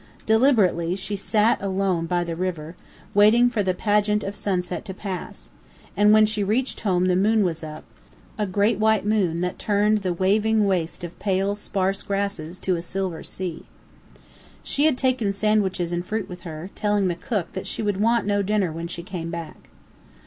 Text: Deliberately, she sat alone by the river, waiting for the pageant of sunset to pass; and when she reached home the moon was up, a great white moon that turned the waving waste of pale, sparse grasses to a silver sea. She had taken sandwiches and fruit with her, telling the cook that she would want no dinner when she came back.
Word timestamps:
Deliberately, 0.25 0.95
she 0.95 1.15
sat 1.15 1.61
alone 1.61 2.07
by 2.07 2.23
the 2.23 2.35
river, 2.35 2.75
waiting 3.13 3.51
for 3.51 3.61
the 3.61 3.75
pageant 3.75 4.23
of 4.23 4.35
sunset 4.35 4.83
to 4.85 4.95
pass; 4.95 5.51
and 5.95 6.11
when 6.11 6.25
she 6.25 6.43
reached 6.43 6.79
home 6.79 7.05
the 7.05 7.15
moon 7.15 7.43
was 7.43 7.63
up, 7.63 7.83
a 8.35 8.47
great 8.47 8.79
white 8.79 9.05
moon 9.05 9.41
that 9.41 9.59
turned 9.59 9.99
the 9.99 10.11
waving 10.11 10.65
waste 10.65 11.03
of 11.03 11.19
pale, 11.19 11.55
sparse 11.55 12.01
grasses 12.01 12.57
to 12.57 12.75
a 12.75 12.81
silver 12.81 13.21
sea. 13.21 13.65
She 14.63 14.85
had 14.87 14.97
taken 14.97 15.31
sandwiches 15.31 15.91
and 15.91 16.03
fruit 16.03 16.27
with 16.27 16.41
her, 16.41 16.71
telling 16.73 17.07
the 17.07 17.13
cook 17.13 17.53
that 17.53 17.67
she 17.67 17.83
would 17.83 17.97
want 18.01 18.25
no 18.25 18.41
dinner 18.41 18.71
when 18.71 18.87
she 18.87 19.03
came 19.03 19.29
back. 19.29 19.69